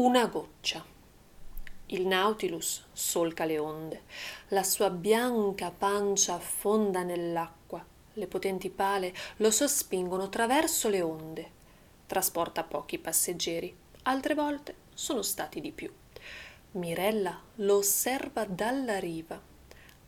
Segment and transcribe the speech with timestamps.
[0.00, 0.82] Una goccia.
[1.88, 4.04] Il Nautilus solca le onde,
[4.48, 7.84] la sua bianca pancia affonda nell'acqua,
[8.14, 11.50] le potenti pale lo sospingono traverso le onde.
[12.06, 15.92] Trasporta pochi passeggeri, altre volte sono stati di più.
[16.72, 19.38] Mirella lo osserva dalla riva.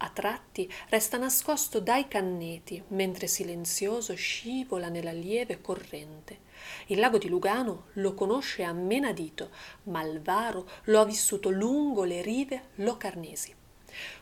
[0.00, 6.46] A tratti resta nascosto dai canneti, mentre silenzioso scivola nella lieve corrente.
[6.86, 9.50] Il lago di Lugano lo conosce a menadito,
[9.84, 13.52] ma il Varo lo ha vissuto lungo le rive locarnesi.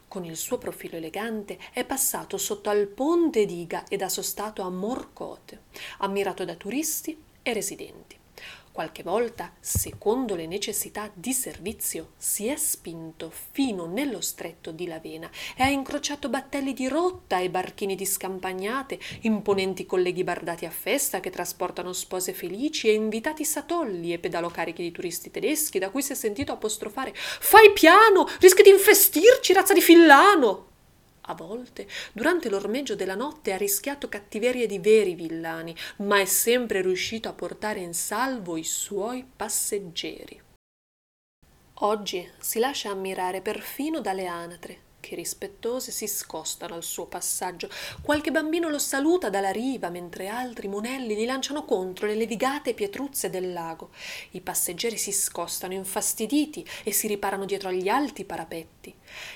[0.08, 4.70] Con il suo profilo elegante è passato sotto al ponte d'Iga ed ha sostato a
[4.70, 5.64] Morcote,
[5.98, 8.15] ammirato da turisti e residenti.
[8.76, 15.30] Qualche volta, secondo le necessità di servizio, si è spinto fino nello stretto di Lavena
[15.56, 21.20] e ha incrociato battelli di rotta e barchini di scampagnate, imponenti colleghi bardati a festa
[21.20, 26.12] che trasportano spose felici e invitati satolli e pedalocarichi di turisti tedeschi da cui si
[26.12, 28.28] è sentito apostrofare Fai piano!
[28.40, 30.75] Rischi di infestirci, razza di fillano!
[31.28, 36.82] A volte, durante l'ormeggio della notte, ha rischiato cattiverie di veri villani, ma è sempre
[36.82, 40.40] riuscito a portare in salvo i suoi passeggeri.
[41.80, 47.68] Oggi si lascia ammirare perfino dalle anatre, che rispettose si scostano al suo passaggio.
[48.02, 53.30] Qualche bambino lo saluta dalla riva, mentre altri monelli gli lanciano contro le levigate pietruzze
[53.30, 53.90] del lago.
[54.32, 58.92] I passeggeri si scostano infastiditi e si riparano dietro agli alti parapetti.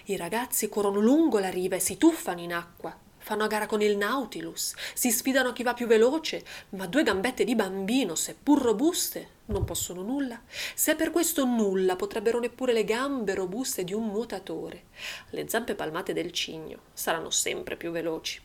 [0.07, 3.81] I ragazzi corrono lungo la riva e si tuffano in acqua fanno a gara con
[3.81, 8.61] il Nautilus, si sfidano a chi va più veloce, ma due gambette di bambino, seppur
[8.61, 10.41] robuste, non possono nulla.
[10.75, 14.85] Se per questo nulla, potrebbero neppure le gambe robuste di un nuotatore.
[15.31, 18.41] Le zampe palmate del cigno saranno sempre più veloci.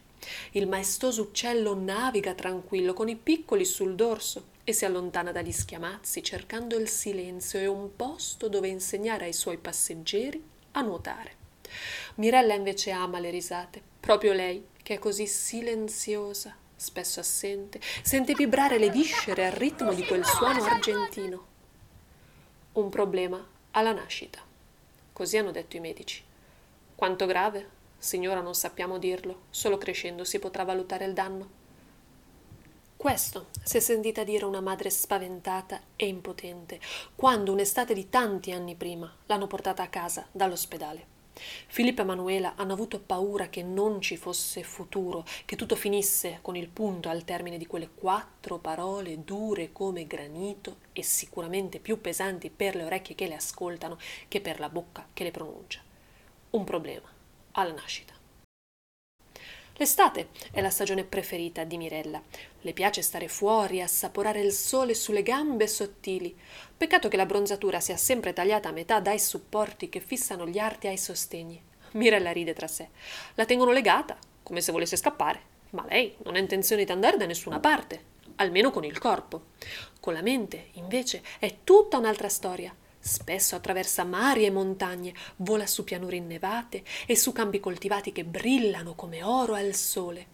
[0.52, 6.23] Il maestoso uccello naviga tranquillo con i piccoli sul dorso e si allontana dagli schiamazzi
[6.23, 11.44] cercando il silenzio e un posto dove insegnare ai suoi passeggeri a nuotare.
[12.16, 18.78] Mirella invece ama le risate, proprio lei, che è così silenziosa, spesso assente, sente vibrare
[18.78, 21.45] le viscere al ritmo di quel suono argentino.
[22.73, 24.40] Un problema alla nascita.
[25.12, 26.23] Così hanno detto i medici.
[26.95, 27.69] Quanto grave?
[27.97, 31.63] Signora, non sappiamo dirlo, solo crescendo si potrà valutare il danno.
[32.95, 36.79] Questo si è sentita dire una madre spaventata e impotente,
[37.16, 41.15] quando un'estate di tanti anni prima l'hanno portata a casa dall'ospedale.
[41.68, 46.56] Filippo e Manuela hanno avuto paura che non ci fosse futuro, che tutto finisse con
[46.56, 52.50] il punto al termine di quelle quattro parole dure come granito e sicuramente più pesanti
[52.50, 53.97] per le orecchie che le ascoltano
[54.28, 55.81] che per la bocca che le pronuncia.
[56.51, 57.07] Un problema
[57.52, 58.15] alla nascita.
[59.78, 62.22] L'estate è la stagione preferita di Mirella.
[62.62, 66.34] Le piace stare fuori, assaporare il sole sulle gambe sottili.
[66.78, 70.88] Peccato che la bronzatura sia sempre tagliata a metà dai supporti che fissano gli arti
[70.88, 71.62] ai sostegni.
[71.91, 72.88] Mirella ride tra sé.
[73.34, 75.41] La tengono legata, come se volesse scappare,
[75.72, 78.02] ma lei non ha intenzione di andare da nessuna parte,
[78.38, 79.47] almeno con il corpo.
[80.00, 82.74] Con la mente, invece, è tutta un'altra storia.
[83.07, 88.95] Spesso attraversa mari e montagne, vola su pianure innevate e su campi coltivati che brillano
[88.95, 90.25] come oro al sole.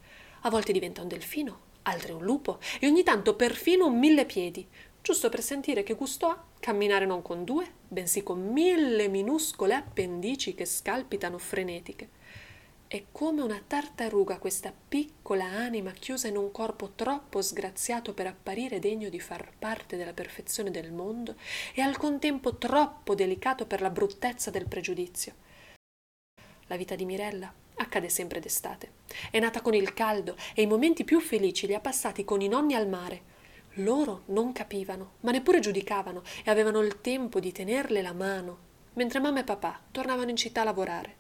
[0.44, 4.66] A volte diventa un delfino, altre un lupo e ogni tanto perfino un mille piedi,
[5.02, 10.56] giusto per sentire che gusto ha camminare non con due, bensì con mille minuscole appendici
[10.56, 12.21] che scalpitano frenetiche.
[12.92, 18.80] È come una tartaruga questa piccola anima chiusa in un corpo troppo sgraziato per apparire
[18.80, 21.36] degno di far parte della perfezione del mondo
[21.74, 25.36] e al contempo troppo delicato per la bruttezza del pregiudizio.
[26.68, 28.92] La vita di Mirella accade sempre d'estate.
[29.32, 32.50] È nata con il caldo e i momenti più felici li ha passati con i
[32.50, 33.22] nonni al mare.
[33.76, 38.58] Loro non capivano, ma neppure giudicavano e avevano il tempo di tenerle la mano,
[38.96, 41.20] mentre mamma e papà tornavano in città a lavorare.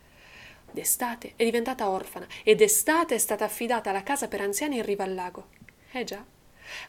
[0.73, 5.03] D'estate è diventata orfana e d'estate è stata affidata alla casa per anziani in riva
[5.03, 5.49] al lago.
[5.91, 6.23] Eh già,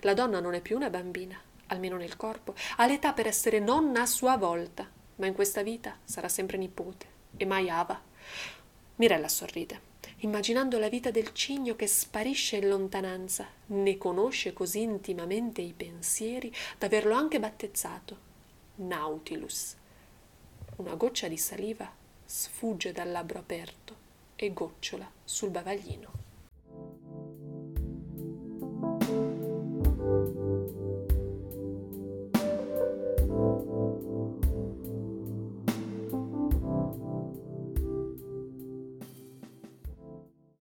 [0.00, 4.02] la donna non è più una bambina, almeno nel corpo, ha l'età per essere nonna
[4.02, 7.06] a sua volta, ma in questa vita sarà sempre nipote
[7.36, 8.00] e mai ava.
[8.96, 9.80] Mirella sorride,
[10.18, 16.54] immaginando la vita del cigno che sparisce in lontananza, ne conosce così intimamente i pensieri
[16.78, 18.30] da averlo anche battezzato
[18.76, 19.76] Nautilus.
[20.76, 22.00] Una goccia di saliva
[22.34, 23.94] sfugge dal labbro aperto
[24.36, 26.21] e gocciola sul bavaglino.